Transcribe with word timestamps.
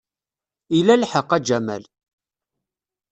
Ila 0.77 0.95
lḥeqq, 1.01 1.29
a 1.35 1.37
Jamal. 1.47 1.83